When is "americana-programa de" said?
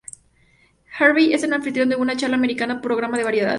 2.35-3.23